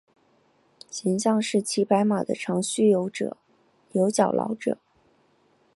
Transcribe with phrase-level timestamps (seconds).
[0.89, 3.35] 形象是骑白马的长须有角
[4.31, 4.79] 老者。